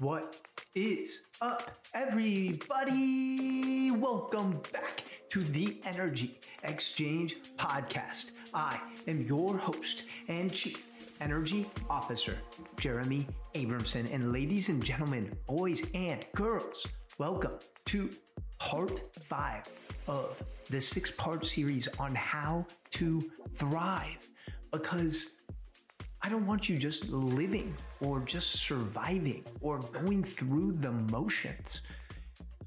[0.00, 0.40] What
[0.74, 3.92] is up, everybody?
[3.92, 8.32] Welcome back to the Energy Exchange Podcast.
[8.52, 10.84] I am your host and chief
[11.20, 12.36] energy officer,
[12.80, 14.12] Jeremy Abramson.
[14.12, 16.88] And ladies and gentlemen, boys and girls,
[17.18, 18.10] welcome to
[18.58, 19.62] part five
[20.08, 20.36] of
[20.70, 24.28] the six part series on how to thrive.
[24.72, 25.34] Because
[26.24, 31.82] I don't want you just living or just surviving or going through the motions.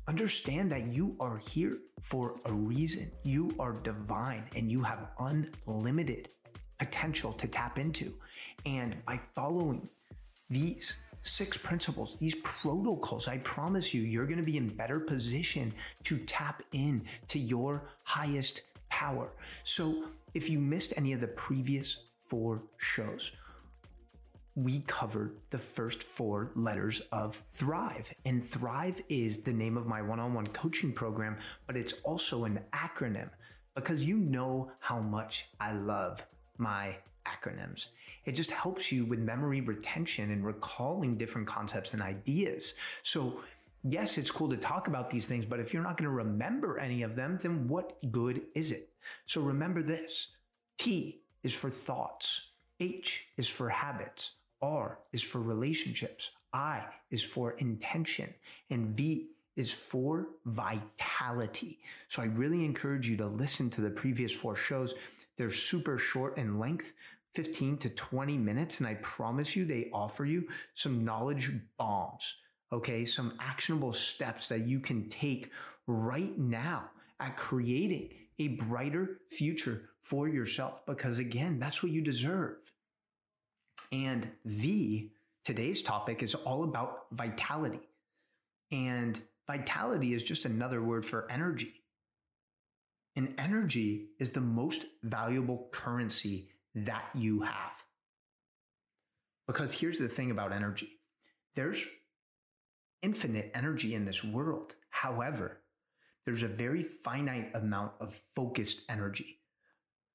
[0.08, 3.12] Understand that you are here for a reason.
[3.24, 6.30] You are divine and you have unlimited
[6.78, 8.14] potential to tap into.
[8.68, 9.90] And by following
[10.52, 15.74] these six principles, these protocols, I promise you, you're going to be in better position
[16.04, 19.32] to tap in to your highest power.
[19.64, 20.04] So
[20.36, 23.32] if you missed any of the previous four shows,
[24.58, 28.12] we covered the first four letters of Thrive.
[28.26, 32.46] And Thrive is the name of my one on one coaching program, but it's also
[32.46, 33.30] an acronym
[33.76, 36.26] because you know how much I love
[36.58, 36.96] my
[37.28, 37.90] acronyms.
[38.26, 42.74] It just helps you with memory retention and recalling different concepts and ideas.
[43.04, 43.42] So,
[43.84, 46.80] yes, it's cool to talk about these things, but if you're not going to remember
[46.80, 48.90] any of them, then what good is it?
[49.28, 50.30] So, remember this
[50.80, 54.32] T is for thoughts, H is for habits.
[54.62, 56.32] R is for relationships.
[56.54, 58.34] I is for intention.
[58.70, 61.80] And V is for vitality.
[62.10, 64.94] So I really encourage you to listen to the previous four shows.
[65.38, 66.94] They're super short in length,
[67.34, 68.80] 15 to 20 minutes.
[68.80, 72.38] And I promise you, they offer you some knowledge bombs.
[72.72, 73.06] Okay.
[73.06, 75.52] Some actionable steps that you can take
[75.88, 80.86] right now at creating a brighter future for yourself.
[80.86, 82.58] Because again, that's what you deserve.
[83.92, 85.10] And the
[85.46, 87.80] today's topic is all about vitality.
[88.72, 91.84] And vitality is just another word for energy.
[93.16, 97.72] And energy is the most valuable currency that you have.
[99.48, 100.90] Because here's the thing about energy
[101.56, 101.84] there's
[103.02, 104.76] infinite energy in this world.
[104.90, 105.62] However,
[106.26, 109.40] there's a very finite amount of focused energy.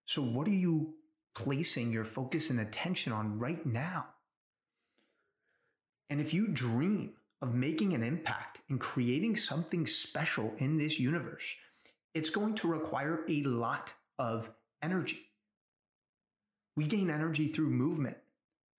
[0.04, 0.94] So, what are you
[1.34, 4.06] placing your focus and attention on right now.
[6.10, 11.56] And if you dream of making an impact and creating something special in this universe,
[12.14, 14.50] it's going to require a lot of
[14.82, 15.30] energy.
[16.76, 18.16] We gain energy through movement,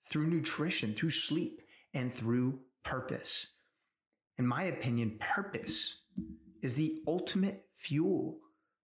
[0.10, 1.62] through nutrition, through sleep,
[1.94, 3.48] and through purpose.
[4.38, 6.02] In my opinion, purpose
[6.62, 8.38] is the ultimate fuel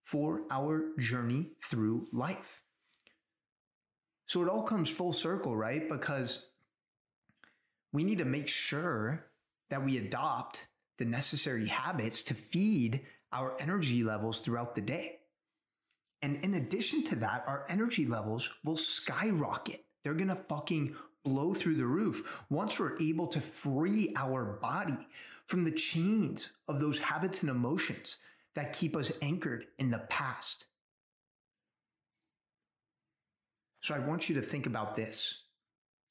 [0.04, 2.64] for our journey through life.
[4.30, 5.90] So it all comes full circle, right?
[5.90, 6.50] Because
[7.92, 9.26] we need to make sure
[9.72, 10.68] that we adopt
[11.00, 13.02] the necessary habits to feed
[13.34, 15.22] our energy levels throughout the day.
[16.22, 19.84] And in addition to that, our energy levels will skyrocket.
[20.04, 25.08] They're going to fucking blow through the roof once we're able to free our body
[25.46, 28.18] from the chains of those habits and emotions
[28.54, 30.66] that keep us anchored in the past.
[33.82, 35.44] So I want you to think about this.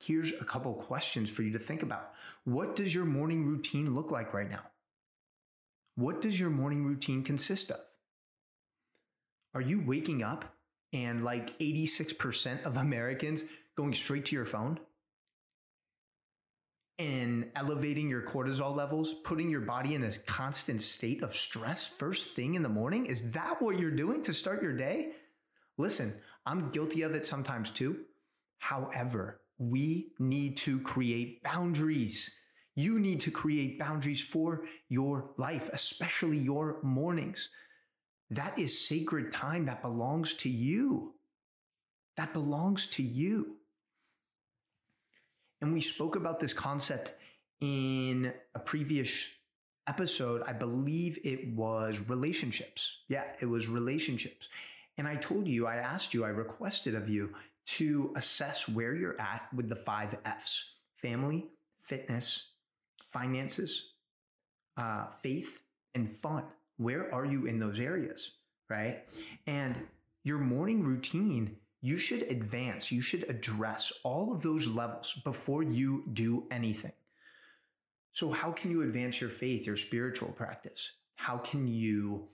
[0.01, 2.13] Here's a couple questions for you to think about.
[2.45, 4.63] What does your morning routine look like right now?
[5.97, 7.81] What does your morning routine consist of?
[9.55, 10.45] Are you waking up
[10.93, 13.45] and like 86% of Americans
[13.77, 14.79] going straight to your phone?
[16.99, 22.31] and elevating your cortisol levels, putting your body in a constant state of stress first
[22.31, 23.07] thing in the morning?
[23.07, 25.13] Is that what you're doing to start your day?
[25.77, 26.13] Listen,
[26.47, 28.05] I'm guilty of it sometimes too.
[28.59, 32.35] However, we need to create boundaries.
[32.75, 37.49] You need to create boundaries for your life, especially your mornings.
[38.31, 41.15] That is sacred time that belongs to you.
[42.17, 43.57] That belongs to you.
[45.61, 47.15] And we spoke about this concept
[47.61, 49.29] in a previous
[49.89, 50.43] episode.
[50.47, 52.99] I believe it was relationships.
[53.09, 54.49] Yeah, it was relationships.
[54.99, 57.33] And I told you, I asked you, I requested of you
[57.67, 61.47] to assess where you're at with the five F's family,
[61.81, 62.49] fitness,
[63.13, 63.93] finances,
[64.77, 65.63] uh, faith,
[65.95, 66.45] and fun.
[66.77, 68.33] Where are you in those areas?
[68.69, 69.05] Right.
[69.47, 69.79] And
[70.25, 76.05] your morning routine, you should advance, you should address all of those levels before you
[76.13, 76.93] do anything.
[78.13, 80.93] So, how can you advance your faith, your spiritual practice?
[81.15, 82.29] How can you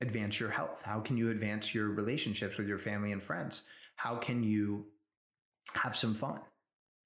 [0.00, 0.82] advance your health?
[0.84, 3.62] How can you advance your relationships with your family and friends?
[3.96, 4.86] How can you
[5.74, 6.40] have some fun?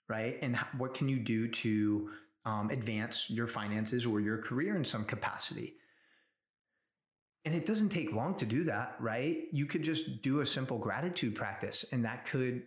[0.08, 0.38] Right?
[0.42, 2.10] And what can you do to
[2.44, 5.74] um, advance your finances or your career in some capacity.
[7.44, 9.44] And it doesn't take long to do that, right?
[9.52, 12.62] You could just do a simple gratitude practice, and that could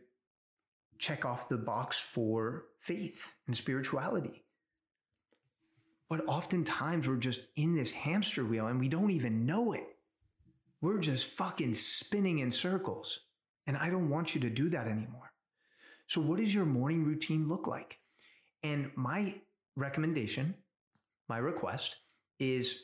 [1.00, 4.44] check off the box for faith and spirituality.
[6.10, 9.97] But oftentimes we're just in this hamster wheel and we don't even know it.
[10.82, 13.22] We're just fucking spinning in circles.
[13.66, 15.34] And I don't want you to do that anymore.
[16.08, 18.00] So, what does your morning routine look like?
[18.64, 19.36] And my
[19.76, 20.56] recommendation,
[21.28, 21.98] my request
[22.40, 22.84] is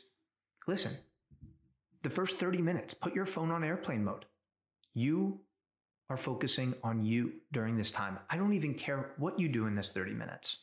[0.66, 0.92] listen,
[2.02, 4.26] the first 30 minutes, put your phone on airplane mode.
[4.92, 5.40] You
[6.10, 8.18] are focusing on you during this time.
[8.28, 10.58] I don't even care what you do in this 30 minutes.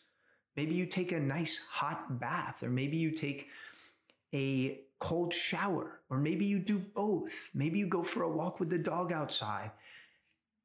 [0.55, 3.47] Maybe you take a nice hot bath, or maybe you take
[4.33, 7.49] a cold shower, or maybe you do both.
[7.55, 9.71] Maybe you go for a walk with the dog outside.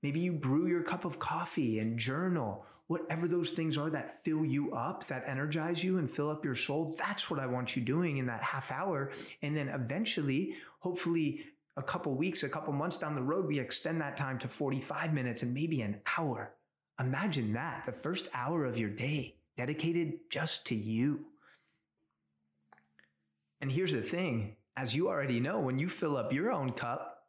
[0.03, 2.67] Maybe you brew your cup of coffee and journal.
[2.87, 6.55] Whatever those things are that fill you up, that energize you and fill up your
[6.55, 9.11] soul, that's what I want you doing in that half hour.
[9.41, 11.41] And then eventually, hopefully,
[11.79, 15.15] a couple weeks, a couple months down the road, we extend that time to 45
[15.15, 16.53] minutes and maybe an hour.
[17.01, 21.25] Imagine that the first hour of your day dedicated just to you.
[23.67, 27.25] And here's the thing as you already know, when you fill up your own cup,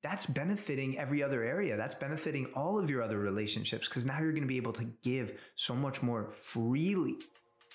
[0.00, 1.76] that's benefiting every other area.
[1.76, 4.84] That's benefiting all of your other relationships because now you're going to be able to
[5.02, 7.16] give so much more freely.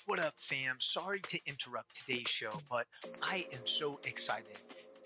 [0.06, 0.76] What up, fam?
[0.78, 2.86] Sorry to interrupt today's show, but
[3.22, 4.58] I am so excited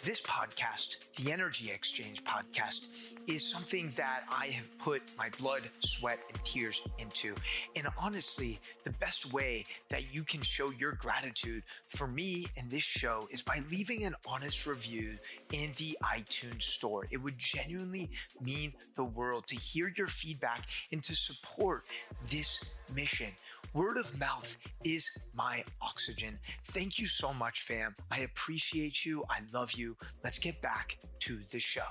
[0.05, 2.89] this podcast, the Energy Exchange podcast,
[3.29, 7.35] is something that I have put my blood, sweat, and tears into.
[7.77, 12.83] And honestly, the best way that you can show your gratitude for me and this
[12.83, 15.19] show is by leaving an honest review
[15.53, 17.07] in the iTunes store.
[17.11, 18.11] It would genuinely
[18.41, 21.85] mean the world to hear your feedback and to support
[22.29, 23.29] this mission.
[23.75, 26.39] Word of mouth is my oxygen.
[26.67, 27.95] Thank you so much, fam.
[28.11, 29.25] I appreciate you.
[29.31, 29.97] I love you.
[30.23, 31.87] Let's get back to the show.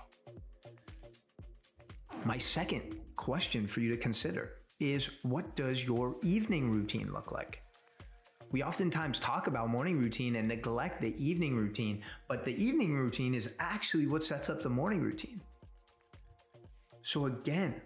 [2.23, 7.63] My second question for you to consider is what does your evening routine look like?
[8.51, 13.33] We oftentimes talk about morning routine and neglect the evening routine, but the evening routine
[13.33, 15.41] is actually what sets up the morning routine.
[17.01, 17.81] So, again,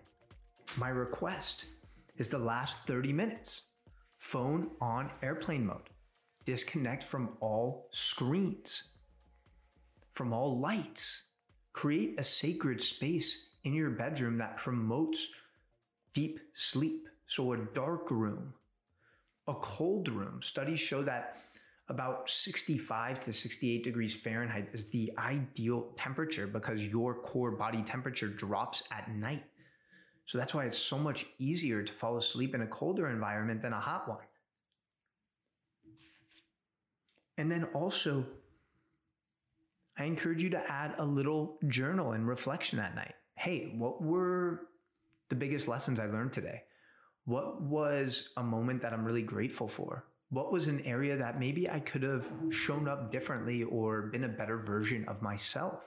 [0.75, 1.67] my request
[2.17, 3.61] is the last 30 minutes
[4.25, 5.89] phone on airplane mode.
[6.45, 8.83] Disconnect from all screens,
[10.13, 11.21] from all lights.
[11.73, 15.27] Create a sacred space in your bedroom that promotes
[16.13, 17.07] deep sleep.
[17.27, 18.53] So, a dark room,
[19.47, 20.41] a cold room.
[20.41, 21.37] Studies show that
[21.89, 28.29] about 65 to 68 degrees Fahrenheit is the ideal temperature because your core body temperature
[28.29, 29.43] drops at night.
[30.25, 33.73] So that's why it's so much easier to fall asleep in a colder environment than
[33.73, 34.17] a hot one.
[37.37, 38.25] And then also,
[39.97, 43.13] I encourage you to add a little journal and reflection at night.
[43.35, 44.61] Hey, what were
[45.29, 46.63] the biggest lessons I learned today?
[47.25, 50.05] What was a moment that I'm really grateful for?
[50.29, 54.29] What was an area that maybe I could have shown up differently or been a
[54.29, 55.83] better version of myself?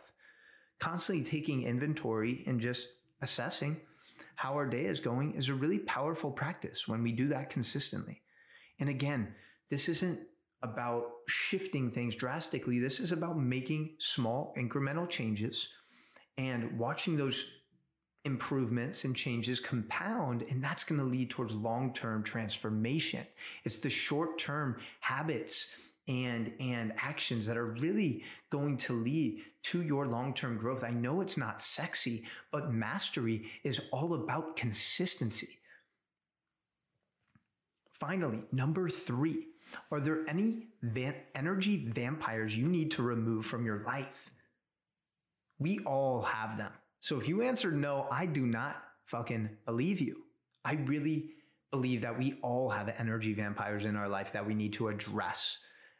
[0.78, 2.88] Constantly taking inventory and just
[3.20, 3.80] assessing
[4.38, 8.22] how our day is going is a really powerful practice when we do that consistently.
[8.78, 9.34] And again,
[9.68, 10.20] this isn't
[10.62, 12.78] about shifting things drastically.
[12.78, 15.70] This is about making small incremental changes
[16.36, 17.50] and watching those
[18.24, 23.26] improvements and changes compound and that's going to lead towards long-term transformation.
[23.64, 25.66] It's the short-term habits
[26.08, 30.82] and and actions that are really going to lead to your long-term growth.
[30.82, 35.58] I know it's not sexy, but mastery is all about consistency.
[37.92, 39.46] Finally, number 3,
[39.90, 44.30] are there any van- energy vampires you need to remove from your life?
[45.58, 46.72] We all have them.
[47.00, 50.22] So if you answered no, I do not fucking believe you.
[50.64, 51.30] I really
[51.70, 55.58] believe that we all have energy vampires in our life that we need to address.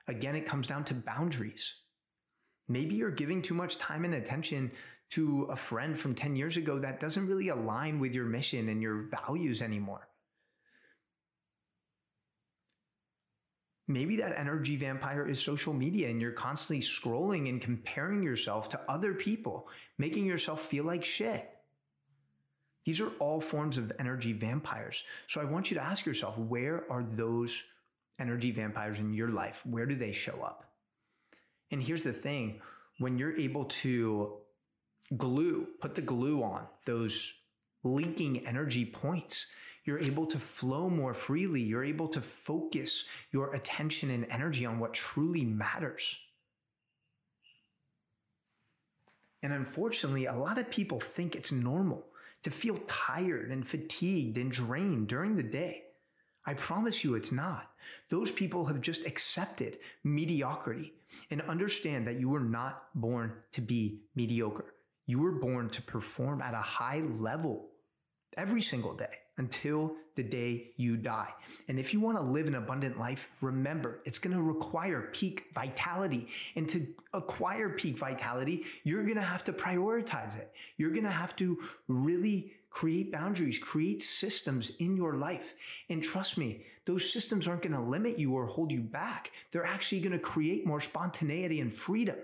[0.09, 1.75] Again, it comes down to boundaries.
[2.67, 4.73] Maybe you're giving too much time and attention
[5.11, 8.83] to a friend from 10 years ago that doesn't really align with your mission and
[8.83, 10.09] your values anymore.
[13.87, 18.81] Maybe that energy vampire is social media and you're constantly scrolling and comparing yourself to
[18.87, 21.49] other people, making yourself feel like shit.
[22.85, 25.05] These are all forms of energy vampires.
[25.27, 27.62] So I want you to ask yourself where are those
[28.18, 29.62] energy vampires in your life?
[29.64, 30.64] Where do they show up?
[31.70, 32.60] And here's the thing
[32.98, 34.38] when you're able to
[35.16, 37.32] glue, put the glue on those
[37.84, 39.46] linking energy points,
[39.84, 41.62] You're able to flow more freely.
[41.62, 46.18] You're able to focus your attention and energy on what truly matters.
[49.42, 52.04] And unfortunately, a lot of people think it's normal
[52.42, 55.84] to feel tired and fatigued and drained during the day.
[56.49, 57.71] I promise you it's not.
[58.09, 60.95] Those people have just accepted mediocrity
[61.31, 64.73] and understand that you were not born to be mediocre.
[65.05, 67.69] You were born to perform at a high level
[68.38, 71.28] every single day until the day you die.
[71.69, 75.49] And if you want to live an abundant life, remember it's going to require peak
[75.52, 76.28] vitality.
[76.57, 80.50] And to acquire peak vitality, you're going to have to prioritize it.
[80.78, 85.54] You're going to have to really create boundaries, create systems in your life.
[85.88, 89.30] And trust me, those systems aren't going to limit you or hold you back.
[89.50, 92.16] They're actually going to create more spontaneity and freedom.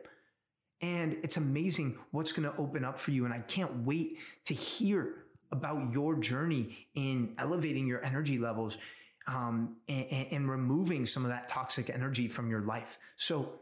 [0.80, 3.24] And it's amazing what's going to open up for you.
[3.24, 8.78] And I can't wait to hear about your journey in elevating your energy levels
[9.26, 12.98] um, and, and removing some of that toxic energy from your life.
[13.16, 13.52] So,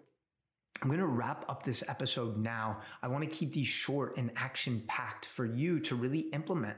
[0.80, 2.78] I'm going to wrap up this episode now.
[3.02, 6.76] I want to keep these short and action packed for you to really implement.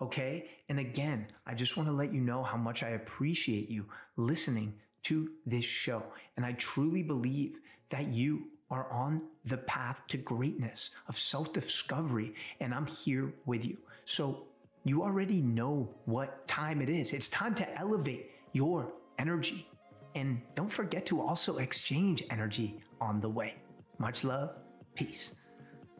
[0.00, 0.48] Okay.
[0.68, 4.74] And again, I just want to let you know how much I appreciate you listening
[5.04, 6.02] to this show.
[6.36, 7.58] And I truly believe
[7.90, 12.34] that you are on the path to greatness of self discovery.
[12.58, 13.76] And I'm here with you.
[14.06, 14.44] So
[14.84, 17.12] you already know what time it is.
[17.12, 19.68] It's time to elevate your energy.
[20.14, 23.54] And don't forget to also exchange energy on the way.
[23.98, 24.50] Much love.
[24.94, 25.32] Peace.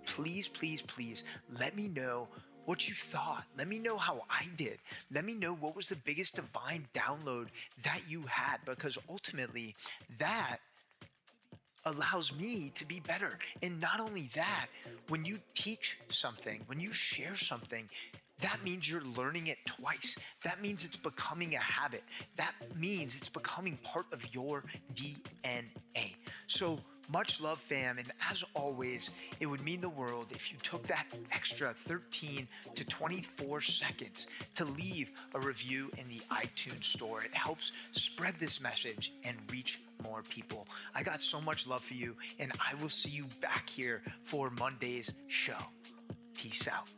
[0.05, 1.25] Please, please, please
[1.59, 2.29] let me know
[2.65, 3.45] what you thought.
[3.57, 4.79] Let me know how I did.
[5.11, 7.49] Let me know what was the biggest divine download
[7.83, 9.75] that you had because ultimately
[10.19, 10.59] that
[11.85, 13.39] allows me to be better.
[13.63, 14.67] And not only that,
[15.09, 17.89] when you teach something, when you share something,
[18.43, 20.19] that means you're learning it twice.
[20.43, 22.03] That means it's becoming a habit.
[22.37, 26.15] That means it's becoming part of your DNA.
[26.47, 26.81] So
[27.11, 27.99] much love, fam.
[27.99, 32.85] And as always, it would mean the world if you took that extra 13 to
[32.85, 37.23] 24 seconds to leave a review in the iTunes store.
[37.23, 40.67] It helps spread this message and reach more people.
[40.95, 44.51] I got so much love for you, and I will see you back here for
[44.51, 45.59] Monday's show.
[46.35, 46.89] Peace out.